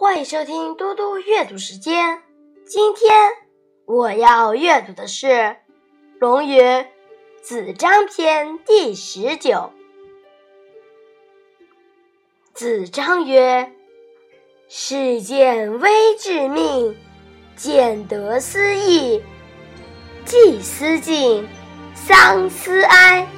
[0.00, 2.22] 欢迎收听嘟嘟阅读时间。
[2.64, 3.14] 今天
[3.84, 5.26] 我要阅读的是
[6.18, 6.58] 《论语·
[7.42, 9.70] 子张篇》第十九。
[12.54, 13.74] 子张曰
[14.70, 16.96] ：“事见微致命，
[17.54, 19.22] 见得思义。
[20.24, 21.46] 祭思敬，
[21.94, 23.28] 丧思哀，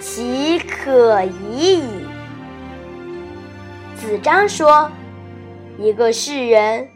[0.00, 1.82] 其可已矣。”
[3.98, 4.88] 子张说。
[5.78, 6.88] 一个世人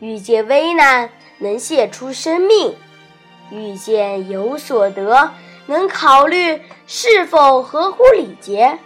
[0.00, 2.74] 遇见危难能献出生命，
[3.50, 5.32] 遇见有所得
[5.66, 8.78] 能考虑是否合乎礼节，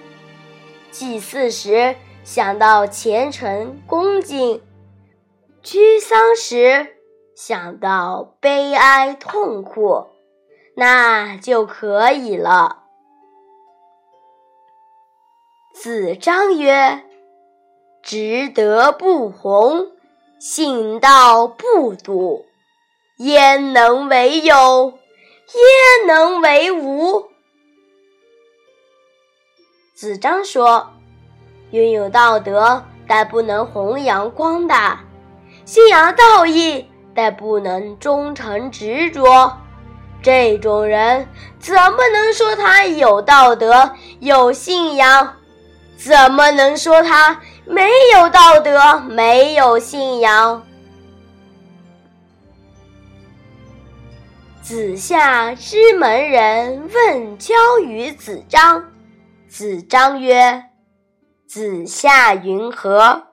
[0.91, 4.61] 祭祀时想到虔诚恭敬，
[5.63, 6.97] 居丧时
[7.37, 10.07] 想到悲哀痛苦，
[10.75, 12.83] 那就可以了。
[15.73, 17.05] 子张曰。
[18.07, 19.89] 直德不弘，
[20.39, 22.47] 信道不笃，
[23.17, 24.97] 焉能为有？
[25.53, 27.25] 焉能为无？
[29.97, 30.93] 子张说
[31.73, 35.01] ：“拥有道德，但不能弘扬光大；
[35.65, 39.53] 信仰道义，但不能忠诚执着。
[40.23, 41.27] 这种人，
[41.59, 43.91] 怎么能说他有道德、
[44.21, 45.39] 有信仰？
[45.97, 50.65] 怎么能说他？”没有道德，没有信仰。
[54.63, 58.93] 子夏之门人问交于子张，
[59.49, 60.65] 子张曰
[61.47, 63.29] ：“子夏云何？”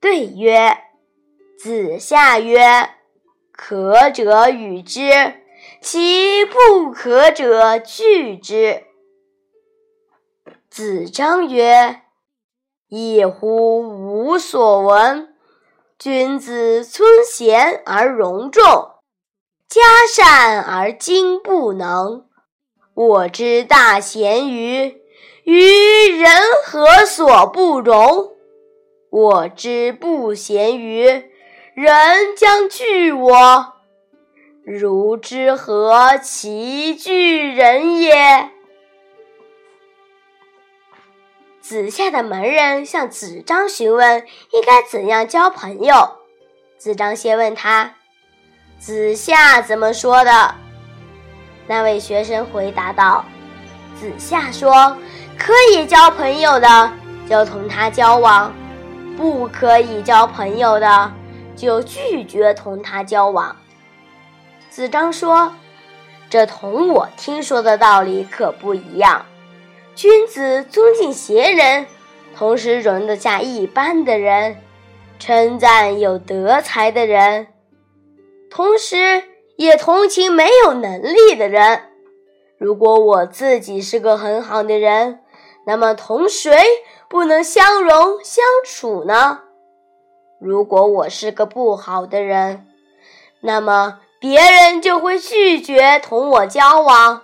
[0.00, 0.76] 对曰
[1.58, 2.90] ：“子夏曰
[3.52, 5.34] ：‘可者与之，
[5.80, 8.84] 其不可者拒之。’”
[10.70, 12.03] 子张曰。
[12.88, 15.34] 一乎无所闻。
[15.98, 18.62] 君子尊贤而容众，
[19.68, 19.80] 嘉
[20.12, 22.26] 善而今不能。
[22.94, 25.00] 我之大贤于
[25.44, 26.30] 于人
[26.64, 28.32] 何所不容？
[29.10, 31.04] 我之不贤于
[31.74, 33.74] 人将惧我，
[34.64, 38.50] 如之何其惧人也？
[41.66, 46.18] 子夏的门人向子张询问应该怎样交朋友。
[46.76, 47.94] 子张先问他
[48.78, 50.54] ：“子夏怎么说的？”
[51.66, 53.24] 那位学生回答道
[53.98, 54.94] ：“子夏说，
[55.38, 56.92] 可以交朋友的
[57.26, 58.52] 就同他交往，
[59.16, 61.10] 不可以交朋友的
[61.56, 63.56] 就拒绝同他交往。”
[64.68, 65.50] 子张说
[66.28, 69.24] ：“这同我听说的道理可不一样。”
[69.94, 71.86] 君子尊敬贤人，
[72.36, 74.56] 同时容得下一般的人，
[75.20, 77.46] 称赞有德才的人，
[78.50, 79.22] 同时
[79.56, 81.90] 也同情没有能力的人。
[82.58, 85.20] 如果我自己是个很好的人，
[85.64, 86.52] 那么同谁
[87.08, 89.42] 不能相容相处呢？
[90.40, 92.66] 如果我是个不好的人，
[93.40, 97.22] 那么别人就会拒绝同我交往。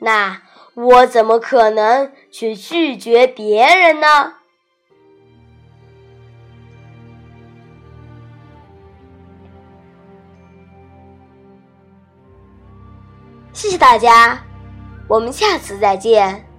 [0.00, 0.42] 那。
[0.74, 4.34] 我怎么可能去拒绝别人呢？
[13.52, 14.42] 谢谢大家，
[15.08, 16.51] 我们下次再见。